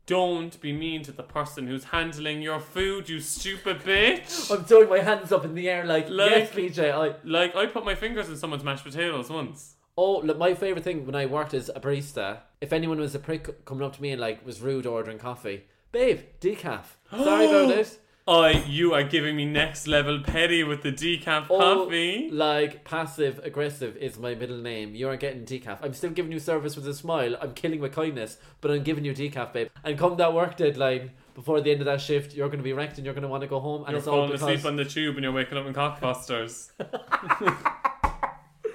[0.07, 4.49] Don't be mean to the person who's handling your food, you stupid bitch.
[4.57, 6.91] I'm throwing my hands up in the air like, Like- yes, PJ.
[6.91, 9.75] I, Like, I put my fingers in someone's mashed potatoes once.
[9.97, 13.19] Oh, look, my favorite thing when I worked as a barista, if anyone was a
[13.19, 16.83] prick coming up to me and like was rude ordering coffee, babe, decaf.
[17.11, 17.99] Sorry about it.
[18.29, 22.29] I, you are giving me next level petty with the decaf Oh, coffee.
[22.29, 24.95] like passive aggressive is my middle name.
[24.95, 25.77] You aren't getting decaf.
[25.81, 27.37] I'm still giving you service with a smile.
[27.39, 29.69] I'm killing with kindness, but I'm giving you decaf, babe.
[29.85, 32.73] And come that work deadline before the end of that shift, you're going to be
[32.73, 33.83] wrecked and you're going to want to go home.
[33.83, 35.73] And You're it's all falling because asleep on the tube and you're waking up in
[35.73, 36.71] cockfosters.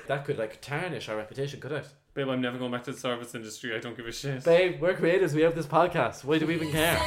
[0.08, 1.88] that could like tarnish our reputation, could it?
[2.14, 3.74] Babe, I'm never going back to the service industry.
[3.74, 4.44] I don't give a shit.
[4.44, 5.34] Babe, we're creators.
[5.34, 6.24] We have this podcast.
[6.24, 7.00] Why do we even care?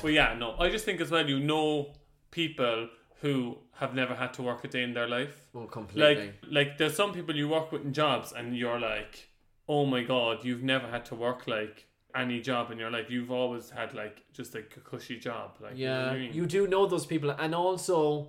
[0.00, 1.92] But yeah, no, I just think as well, you know,
[2.30, 2.88] people
[3.22, 5.34] who have never had to work a day in their life.
[5.56, 6.26] Oh, completely.
[6.26, 9.28] Like, like there's some people you work with in jobs, and you're like,
[9.68, 11.85] oh my god, you've never had to work like
[12.16, 13.10] any job in your life.
[13.10, 15.56] You've always had like just like a cushy job.
[15.60, 16.32] Like, you know Yeah, I mean?
[16.32, 18.28] you do know those people, and also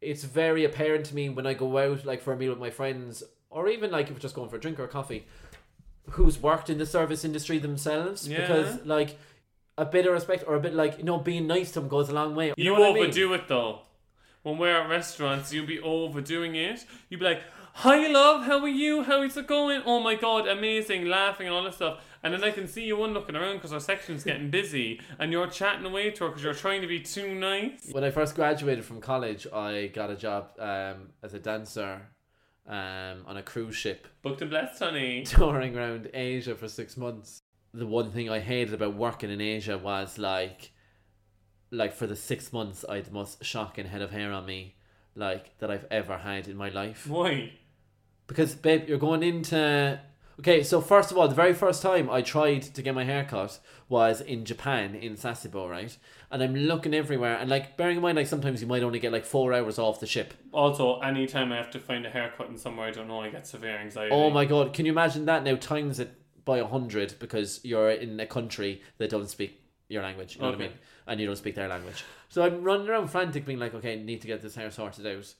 [0.00, 2.70] it's very apparent to me when I go out, like for a meal with my
[2.70, 5.26] friends, or even like if we're just going for a drink or a coffee,
[6.10, 8.40] who's worked in the service industry themselves, Yeah.
[8.40, 9.18] because like
[9.78, 12.08] a bit of respect or a bit like you know being nice to them goes
[12.08, 12.48] a long way.
[12.48, 13.02] You, You know what I mean?
[13.04, 13.80] overdo it though.
[14.42, 16.84] When we're at restaurants, you'll be overdoing it.
[17.08, 17.42] You'll be like,
[17.74, 19.04] "Hi, love, how are you?
[19.04, 19.82] How is it going?
[19.86, 22.00] Oh my god, amazing!" Laughing and all this stuff.
[22.24, 25.32] And then I can see you one looking around because our section's getting busy, and
[25.32, 27.88] you're chatting away to her because you're trying to be too nice.
[27.90, 32.02] When I first graduated from college, I got a job um, as a dancer
[32.68, 34.06] um, on a cruise ship.
[34.22, 35.22] Booked and blessed, honey.
[35.26, 37.40] touring around Asia for six months.
[37.74, 40.70] The one thing I hated about working in Asia was like,
[41.72, 44.76] like for the six months, I had the most shocking head of hair on me,
[45.16, 47.06] like that I've ever had in my life.
[47.08, 47.52] Why?
[48.28, 49.98] Because babe, you're going into
[50.38, 50.62] okay.
[50.62, 53.58] So first of all, the very first time I tried to get my hair cut
[53.88, 55.96] was in Japan in Sasebo, right?
[56.30, 59.12] And I'm looking everywhere, and like bearing in mind, like sometimes you might only get
[59.12, 60.34] like four hours off the ship.
[60.52, 63.46] Also, anytime I have to find a haircut in somewhere I don't know, I get
[63.46, 64.12] severe anxiety.
[64.12, 66.14] Oh my god, can you imagine that now times it
[66.44, 70.48] by a hundred because you're in a country that don't speak your language, you know
[70.48, 70.72] what I mean?
[71.06, 72.04] And you don't speak their language.
[72.28, 75.34] So I'm running around frantic being like, okay, need to get this hair sorted out.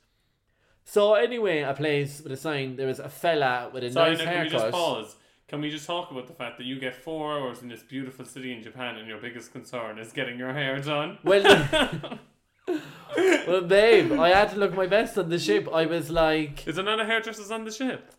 [0.84, 4.18] So anyway, a place with a sign, there was a fella with a Sorry, nice
[4.18, 4.72] now, can we just haircut.
[4.72, 5.16] pause?
[5.48, 8.24] Can we just talk about the fact that you get four hours in this beautiful
[8.24, 11.18] city in Japan and your biggest concern is getting your hair done?
[11.24, 11.42] Well,
[13.46, 15.68] well, babe, I had to look my best on the ship.
[15.72, 18.12] I was like, Is there not a hairdresser's on the ship?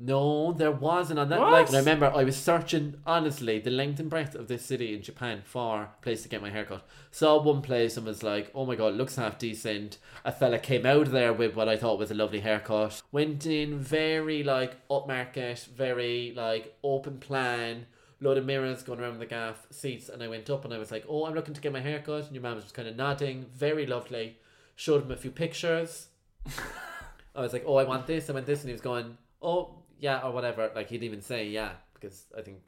[0.00, 1.40] No, there wasn't on that.
[1.40, 1.50] What?
[1.50, 4.94] Like, and I remember I was searching honestly the length and breadth of this city
[4.94, 6.86] in Japan for a place to get my haircut.
[7.10, 10.86] Saw one place and was like, "Oh my god, looks half decent." A fella came
[10.86, 13.02] out there with what I thought was a lovely haircut.
[13.10, 17.86] Went in very like upmarket, very like open plan.
[18.20, 20.92] Load of mirrors going around the gaff seats, and I went up and I was
[20.92, 22.94] like, "Oh, I'm looking to get my haircut." And your man was just kind of
[22.94, 24.38] nodding, very lovely.
[24.76, 26.06] Showed him a few pictures.
[27.34, 29.77] I was like, "Oh, I want this, I want this," and he was going, "Oh,
[29.98, 30.70] yeah," or whatever.
[30.74, 32.58] Like he'd even say, "Yeah," because I think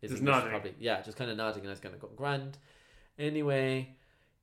[0.00, 0.50] his English is nodding.
[0.50, 2.58] probably yeah, just kind of nodding, and I was kind of going grand.
[3.18, 3.96] Anyway,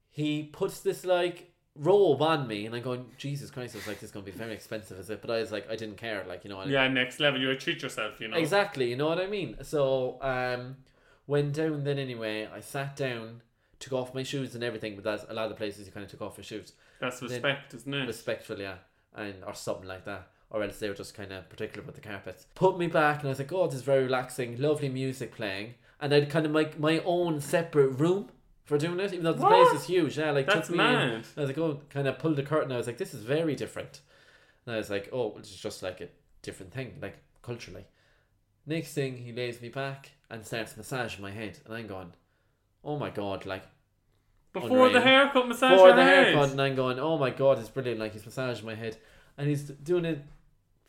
[0.10, 3.98] he puts this like robe on me, and I'm going, "Jesus Christ!" I was like,
[4.00, 5.98] "This is going to be very expensive, is it?" But I was like, I didn't
[5.98, 6.60] care, like you know.
[6.60, 7.40] I- Yeah, next level.
[7.40, 8.38] You treat yourself, you know.
[8.38, 9.58] Exactly, you know what I mean?
[9.64, 10.78] So, um,
[11.28, 12.48] went down then anyway.
[12.52, 13.42] I sat down,
[13.80, 16.04] took off my shoes and everything, but that's a lot of the places you kind
[16.04, 16.74] of took off your shoes.
[17.00, 18.08] That's Then- respect, isn't it?
[18.08, 18.76] Respectful, yeah.
[19.16, 20.30] And, or something like that.
[20.54, 22.46] Or else they were just kind of particular with the carpets.
[22.56, 25.74] Put me back and I was like, oh, this is very relaxing, lovely music playing.
[26.00, 28.30] And I'd kind of make my own separate room
[28.64, 29.70] for doing it, even though the What?
[29.72, 30.18] place is huge.
[30.18, 30.92] Yeah, like That's took me in.
[30.94, 31.26] mad.
[31.36, 32.72] I was like, oh, kind of pulled the curtain.
[32.72, 34.02] I was like, this is very different.
[34.66, 36.08] And I was like, oh, it's just like a
[36.44, 37.86] different thing, like culturally.
[38.66, 42.14] Next thing, he lays me back and starts massaging my head, and I'm going,
[42.84, 43.64] oh my god, like
[44.54, 45.02] Before the Unreal.
[45.02, 46.28] haircut, massage for your the head.
[46.28, 48.00] haircut, and I'm going, oh my god, it's brilliant.
[48.00, 48.98] Like he's massaging my head,
[49.38, 50.22] and he's doing it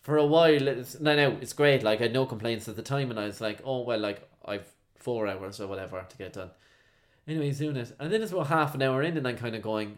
[0.05, 1.83] for a while, it's, no, no, it's great.
[1.83, 4.29] Like, I had no complaints at the time, and I was like, oh, well, like,
[4.45, 6.51] I've four hours or whatever to get done.
[7.27, 7.90] Anyway, he's doing it.
[7.99, 9.97] And then it's about half an hour in, and I'm kind of going,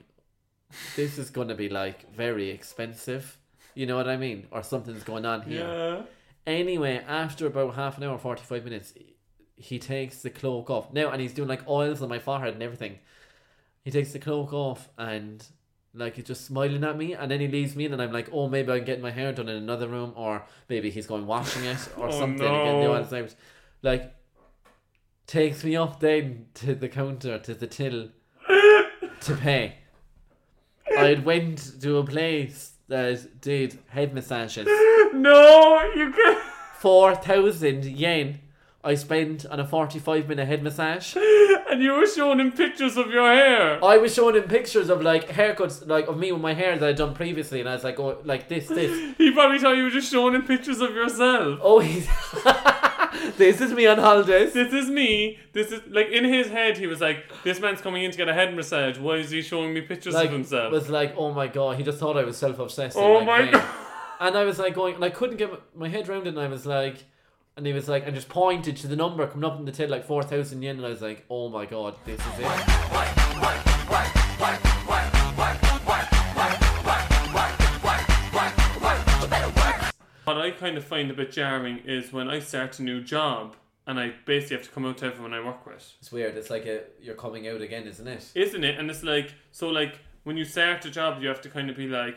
[0.95, 3.37] this is going to be, like, very expensive.
[3.75, 4.47] You know what I mean?
[4.53, 5.67] Or something's going on here.
[5.67, 6.03] Yeah.
[6.47, 8.95] Anyway, after about half an hour, 45 minutes,
[9.57, 10.93] he takes the cloak off.
[10.93, 13.01] Now, and he's doing like oils on my forehead and everything.
[13.83, 15.45] He takes the cloak off and
[15.97, 18.49] like he's just smiling at me and then he leaves me and I'm like, oh,
[18.49, 21.79] maybe I'm getting my hair done in another room or maybe he's going washing it
[21.97, 23.29] or Oh, something and getting the no.
[23.83, 24.15] Like,
[25.27, 28.11] takes me up then to the counter, to the till
[29.21, 29.77] to pay.
[30.97, 34.69] I had went to a place that did head massages.
[35.15, 36.43] No, you can't.
[36.79, 38.41] 4,000 yen
[38.87, 41.17] I spent on a 45 minute head massage.
[41.69, 43.85] And you were showing him pictures of your hair.
[43.85, 46.89] I was showing him pictures of like haircuts, like of me with my hair that
[46.89, 49.15] I'd done previously, and I was like, oh, like this, this.
[49.19, 51.59] He probably thought you were just showing him pictures of yourself.
[51.61, 52.07] Oh, he's.
[53.37, 54.53] this is me on holidays.
[54.53, 55.39] This is me.
[55.53, 56.79] This is like in his head.
[56.79, 58.97] He was like, "This man's coming in to get a head massage.
[58.97, 61.83] Why is he showing me pictures Like, of himself?" was like, oh my god, he
[61.83, 62.97] just thought I was self obsessed.
[62.97, 63.51] Oh like, my.
[63.51, 63.65] God.
[64.21, 66.47] And I was like going, and I couldn't get my head around it, and I
[66.47, 67.05] was like,
[67.57, 69.89] and he was like, and just pointed to the number coming up in the till,
[69.89, 72.45] like 4,000 yen, and I was like, oh my god, this is it.
[80.25, 83.55] What I kind of find a bit jarring is when I start a new job
[83.87, 85.95] and I basically have to come out to everyone I work with.
[86.01, 86.37] It's weird.
[86.37, 88.33] It's like a, you're coming out again, isn't it?
[88.35, 88.79] Isn't it?
[88.79, 91.77] And it's like, so like, when you start a job, you have to kind of
[91.77, 92.17] be like,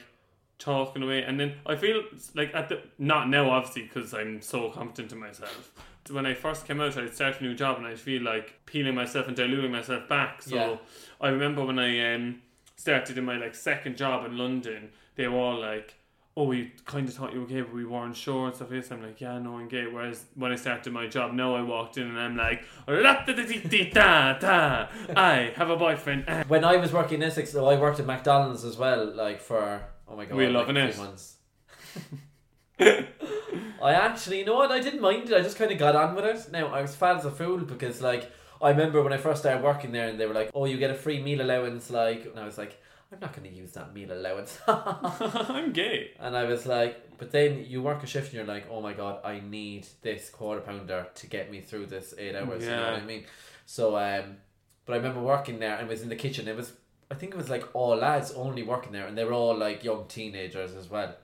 [0.59, 1.23] talking away.
[1.23, 2.03] And then I feel
[2.35, 5.71] like at the, not now obviously, because I'm so confident in myself.
[6.11, 8.95] When I first came out, I'd start a new job and I feel like peeling
[8.95, 10.41] myself and diluting myself back.
[10.41, 10.77] So Yeah.
[11.21, 12.41] I remember when I um,
[12.75, 15.95] started in my like second job in London, they were all like,
[16.37, 18.81] oh, we kind of thought you were gay, but we weren't sure and stuff like
[18.81, 18.91] this.
[18.91, 19.87] I'm like, yeah, no, I'm gay.
[19.87, 25.51] Whereas when I started my job, now I walked in and I'm like, "La-da-da-dee-dee-da-da, I
[25.55, 26.25] have a boyfriend.
[26.27, 29.41] ah." When I was working in Essex, though, I worked at McDonald's as well, like
[29.41, 30.97] for oh my god, Were you like loving three it?
[30.97, 31.35] months.
[33.81, 34.71] I actually, you know what?
[34.71, 35.35] I didn't mind it.
[35.37, 36.51] I just kind of got on with it.
[36.51, 39.63] Now I was fat as a fool because, like, I remember when I first started
[39.63, 42.39] working there, and they were like, "Oh, you get a free meal allowance," like, and
[42.39, 46.11] I was like, "I'm not going to use that meal allowance." I'm gay.
[46.19, 48.93] And I was like, but then you work a shift and you're like, oh my
[48.93, 52.63] god, I need this quarter pounder to get me through this eight hours.
[52.63, 53.25] You know what I mean?
[53.65, 54.37] So, um,
[54.85, 56.47] but I remember working there and was in the kitchen.
[56.47, 56.71] It was,
[57.11, 59.83] I think it was like all lads only working there, and they were all like
[59.83, 61.15] young teenagers as well.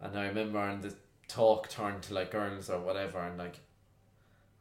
[0.00, 0.94] And I remember, and the
[1.28, 3.60] talk turned to like girls or whatever, and like,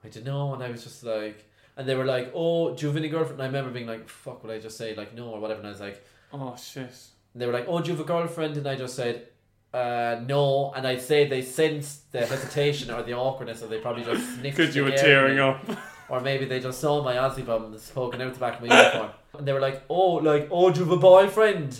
[0.04, 1.45] I don't know, and I was just like,
[1.78, 3.39] and they were like, oh, do you have any girlfriend?
[3.39, 5.60] And I remember being like, fuck, would I just say like no or whatever?
[5.60, 6.04] And I was like.
[6.34, 6.95] Oh shit.
[7.34, 9.28] And they were like, "Oh, do you have a girlfriend?" And I just said,
[9.74, 14.04] uh, "No." And I'd say they sensed the hesitation or the awkwardness, or they probably
[14.04, 14.58] just sniffed.
[14.58, 15.65] Because you were tearing up.
[16.12, 19.10] or maybe they just saw my Aussie bum poking out the back of my uniform,
[19.38, 21.80] and they were like, "Oh, like, oh, do you have a boyfriend?"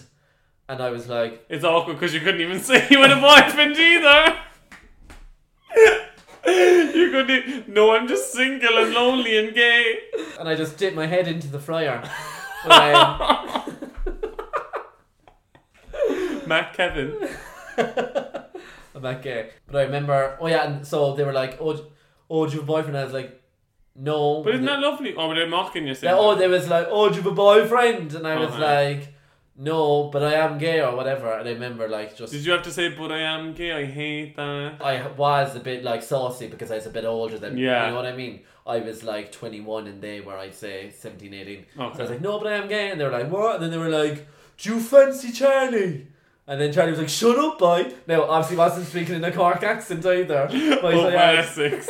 [0.69, 3.75] And I was like, It's awkward because you couldn't even say you had a boyfriend
[3.77, 4.37] either.
[6.45, 7.49] you couldn't.
[7.49, 9.97] e- No, I'm just single and lonely and gay.
[10.39, 12.01] and I just dipped my head into the fryer.
[12.65, 13.73] But, um,
[16.47, 17.17] Matt Kevin.
[17.77, 19.49] I'm not gay.
[19.67, 21.83] But I remember, oh yeah, and so they were like, "Oh, d-
[22.29, 23.40] oh, do you have a boyfriend?" I was like,
[23.95, 25.13] "No." But isn't that lovely?
[25.15, 25.95] Oh, were they mocking you?
[25.95, 26.39] Saying oh, that?
[26.39, 28.13] they was like, oh, do you have a boyfriend?
[28.15, 28.62] And I was Uh-huh.
[28.63, 29.13] like,
[29.58, 31.32] no, but I am gay or whatever.
[31.34, 33.71] And I remember like just, Did you have to say, but I am gay?
[33.73, 34.77] I hate that.
[34.82, 37.86] I was a bit like saucy because I was a bit older than, Yeah.
[37.86, 38.41] you know what I mean?
[38.65, 41.65] I was like 21 and they were, I'd say, 17, 18.
[41.75, 42.01] So I Okay.
[42.01, 42.91] was like, no, but I am gay.
[42.91, 43.56] And they were like, what?
[43.56, 44.25] And then they were like,
[44.58, 46.08] do you fancy Charlie?
[46.47, 47.93] And then Charlie was like, shut up, boy.
[48.08, 50.47] Now, obviously, wasn't speaking in a Cork accent either.
[50.49, 50.73] But, he's
[51.04, 51.13] Oh, like.
[51.13, 51.89] Essex.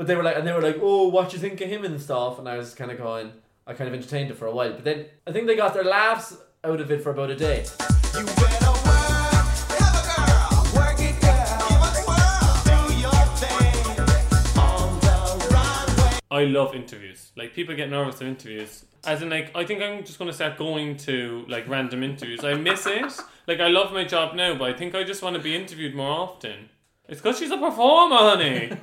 [0.00, 1.84] But they were like, and they were like, oh, what do you think of him
[1.84, 2.38] and stuff?
[2.38, 3.32] And I was kind of going,
[3.66, 4.72] I kind of entertained it for a while.
[4.72, 7.66] But then I think they got their laughs out of it for about a day.
[8.14, 9.44] You better work,
[9.76, 11.68] have a girl, work it, girl.
[11.68, 16.18] Give us world, do your thing on the runway.
[16.30, 17.32] I love interviews.
[17.36, 18.86] Like people get nervous in interviews.
[19.04, 22.42] As in, like I think I'm just gonna start going to like random interviews.
[22.42, 23.20] I miss it.
[23.46, 25.94] Like I love my job now, but I think I just want to be interviewed
[25.94, 26.70] more often.
[27.06, 28.72] It's because she's a performer, honey.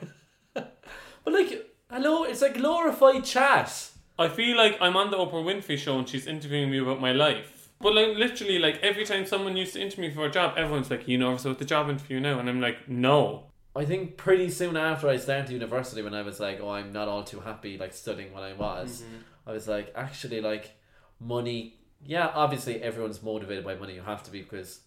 [1.27, 3.89] But like, hello, it's like glorified chat.
[4.17, 7.11] I feel like I'm on the Oprah Winfrey show and she's interviewing me about my
[7.11, 7.67] life.
[7.81, 10.89] But like literally, like every time someone used to interview me for a job, everyone's
[10.89, 14.49] like, "You nervous about the job interview now?" And I'm like, "No." I think pretty
[14.49, 17.77] soon after I started university, when I was like, oh, I'm not all too happy
[17.77, 19.49] like studying what I was, mm-hmm.
[19.49, 20.77] I was like, actually, like,
[21.19, 21.75] money.
[22.05, 23.95] Yeah, obviously everyone's motivated by money.
[23.95, 24.79] You have to be because,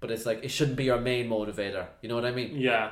[0.00, 1.86] but it's like it shouldn't be your main motivator.
[2.02, 2.56] You know what I mean?
[2.56, 2.90] Yeah.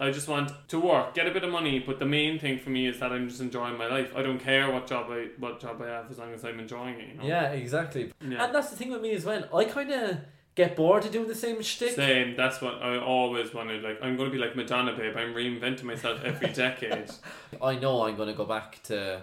[0.00, 2.70] I just want to work, get a bit of money, but the main thing for
[2.70, 4.12] me is that I'm just enjoying my life.
[4.14, 7.00] I don't care what job I what job I have as long as I'm enjoying
[7.00, 7.08] it.
[7.08, 7.24] You know?
[7.24, 8.12] Yeah, exactly.
[8.20, 8.44] Yeah.
[8.44, 9.44] And that's the thing with me as well.
[9.54, 10.18] I kind of
[10.54, 11.92] get bored of doing the same shtick.
[11.92, 12.36] Same.
[12.36, 13.82] That's what I always wanted.
[13.82, 15.16] Like I'm going to be like Madonna, babe.
[15.16, 17.10] I'm reinventing myself every decade.
[17.62, 19.22] I know I'm going to go back to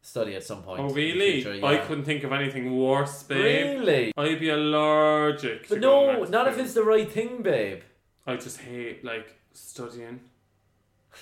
[0.00, 0.80] study at some point.
[0.80, 1.42] oh really?
[1.42, 3.78] future, I couldn't think of anything worse, babe.
[3.78, 4.12] Really?
[4.16, 5.64] I'd be allergic.
[5.64, 7.80] to But no, not if it's the right thing, babe.
[8.26, 10.20] I just hate like studying.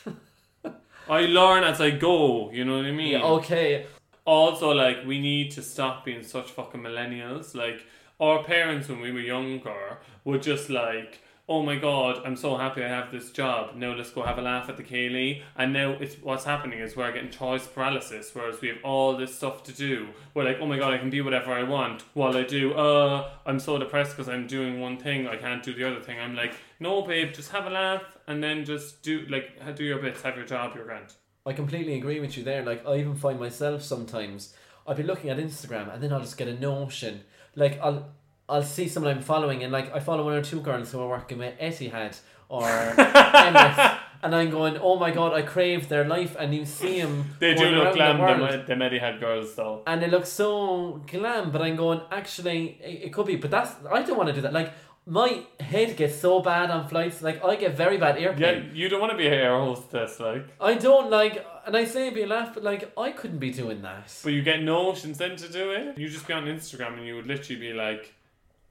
[1.09, 2.51] I learn as I go.
[2.51, 3.13] You know what I mean?
[3.13, 3.87] Yeah, okay.
[4.25, 7.85] also like we need to stop being such fucking millennials like
[8.21, 11.21] our parents when we were younger would just like
[11.53, 14.43] oh my god i'm so happy i have this job now let's go have a
[14.43, 15.43] laugh at the Kaylee.
[15.57, 19.35] and now it's what's happening is we're getting choice paralysis whereas we have all this
[19.35, 22.35] stuff to do we're like oh my god i can be whatever i want while
[22.39, 25.85] i do uh i'm so depressed because i'm doing one thing i can't do the
[25.85, 29.77] other thing i'm like no babe just have a laugh and then just do like
[29.77, 32.65] do your bits have your job your grant I completely agree with you there.
[32.65, 34.55] Like I even find myself sometimes
[34.87, 37.23] I'll be looking at Instagram and then I'll just get a notion.
[37.57, 38.13] Like I'll
[38.53, 41.09] I'll see someone I'm following and like I follow one or two girls who are
[41.09, 42.63] working with Etihad or
[42.97, 43.79] MS
[44.23, 46.37] and I'm going, oh my god, I crave their life.
[46.39, 50.09] And you see them, they do look glam the the, Medihead girls though and they
[50.09, 51.51] look so glam.
[51.51, 53.37] But I'm going, actually, it, it could be.
[53.37, 54.53] But that's I don't want to do that.
[54.53, 54.73] Like
[55.07, 57.23] my head gets so bad on flights.
[57.23, 60.21] Like I get very bad ear Yeah, you don't want to be an air hostess,
[60.21, 60.47] like.
[60.61, 63.51] I don't like, and I say it be a laugh, but like I couldn't be
[63.51, 64.15] doing that.
[64.23, 65.99] But you get notions then to do it.
[65.99, 68.15] You just be on Instagram and you would literally be like,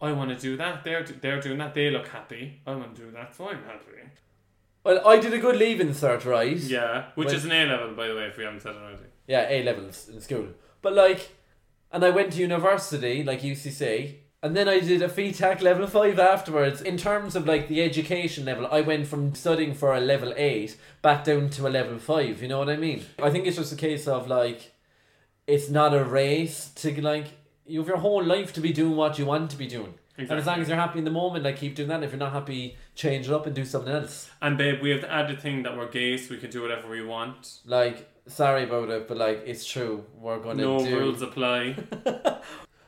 [0.02, 0.84] I want to do that.
[0.84, 1.74] They're they're doing that.
[1.74, 2.62] They look happy.
[2.66, 3.86] I want to do that, so I'm happy.
[4.84, 6.58] Well, I did a good leaving cert, right?
[6.58, 8.82] Yeah, which Well- is an A level, by the way, if we haven't said it
[8.82, 9.04] already.
[9.28, 10.48] Yeah, A levels in school.
[10.82, 11.30] But like,
[11.92, 16.18] and I went to university, like UCC, and then I did a FETAC level 5
[16.18, 16.82] afterwards.
[16.82, 20.76] In terms of like the education level, I went from studying for a level 8
[21.04, 23.06] back down to a level 5, you know what I mean?
[23.22, 24.72] I think it's just a case of like,
[25.46, 27.28] it's not a race to like,
[27.72, 29.94] you have your whole life to be doing what you want to be doing.
[30.18, 32.04] And as long as you're happy in the moment, like keep doing that.
[32.04, 34.30] If you're not happy, change it up and do something else.
[34.42, 36.88] And babe, we have the added thing that we're gay, so we can do whatever
[36.90, 37.60] we want.
[37.66, 40.06] Like, sorry about it, but like, it's true.
[40.16, 41.00] We're gonna No do.
[41.00, 41.76] rules apply.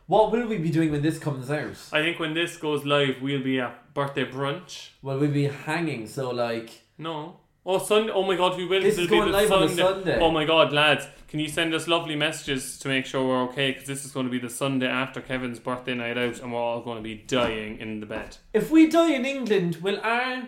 [0.05, 1.77] What will we be doing when this comes out?
[1.93, 4.89] I think when this goes live, we'll be at birthday brunch.
[5.01, 7.37] Well, we'll be hanging, so like, No.
[7.65, 8.11] Oh, Sunday.
[8.11, 8.81] Oh my god, we will.
[8.81, 10.19] This is going the live on the Sunday.
[10.19, 11.07] Oh my god, lads.
[11.29, 13.71] Can you send us lovely messages to make sure we're okay?
[13.71, 16.59] Because this is going to be the Sunday after Kevin's birthday night out, and we're
[16.59, 18.37] all going to be dying in the bed.
[18.53, 20.43] if we die in England, will our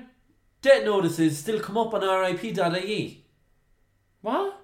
[0.62, 3.26] debt notices still come up on RIP.ie?
[4.22, 4.62] What?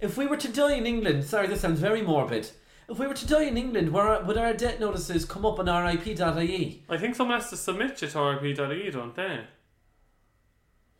[0.00, 2.50] If we were to die in England, sorry, this sounds very morbid.
[2.88, 5.58] If we were to die in England, would our, would our debt notices come up
[5.58, 6.84] on RIP.ie?
[6.88, 9.40] I think someone has to submit you to RIP.ie, don't they?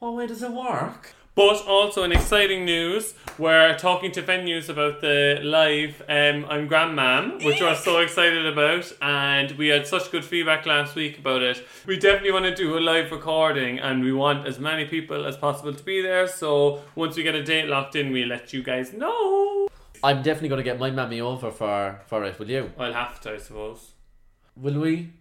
[0.05, 1.15] What way does it work?
[1.35, 7.43] But also in exciting news, we're talking to venues about the live um, I'm Grandmam,
[7.43, 11.67] which we're so excited about, and we had such good feedback last week about it.
[11.87, 15.39] We definitely want to do a live recording, and we want as many people as
[15.39, 16.29] possible to be there.
[16.29, 19.69] So once we get a date locked in, we'll let you guys know.
[20.03, 22.71] I'm definitely going to get my mammy over for, for it, will you?
[22.79, 23.93] I'll have to, I suppose.
[24.55, 25.15] Will we?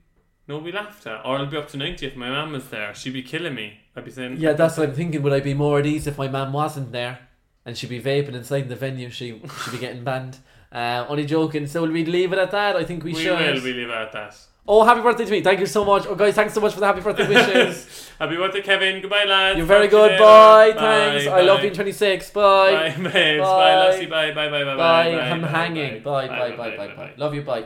[0.47, 1.21] No, we'll have to.
[1.21, 2.93] Or I'll be up to 90 if my mum was there.
[2.93, 3.79] She'd be killing me.
[3.95, 5.21] I'd be saying, Yeah, that's what I'm thinking.
[5.21, 7.19] Would I be more at ease if my mum wasn't there?
[7.65, 10.37] And she'd be vaping inside the venue, she, she'd be getting banned.
[10.69, 11.65] Uh, only joking.
[11.67, 12.75] So will we leave it at that?
[12.75, 13.39] I think we, we should.
[13.39, 14.35] We will, we leave it at that.
[14.65, 15.41] Oh, happy birthday to me.
[15.41, 16.05] Thank you so much.
[16.07, 18.09] Oh, guys, thanks so much for the happy birthday wishes.
[18.19, 19.01] Happy birthday, Kevin.
[19.01, 19.57] Goodbye, lads.
[19.57, 20.17] You're very good.
[20.17, 20.71] Bye.
[20.71, 21.27] Bye, Thanks.
[21.27, 22.29] I love being 26.
[22.31, 22.41] Bye.
[22.71, 23.11] Bye, babes.
[23.11, 23.75] Bye, Bye.
[23.75, 24.05] Lassie.
[24.05, 25.11] Bye, bye, bye, bye, Bye.
[25.11, 25.19] bye.
[25.19, 26.03] I'm bye, hanging.
[26.03, 26.27] Bye.
[26.27, 26.55] Bye.
[26.55, 26.77] Bye.
[26.77, 26.95] Bye.
[26.95, 27.13] Bye.
[27.17, 27.41] Love you.
[27.41, 27.65] Bye.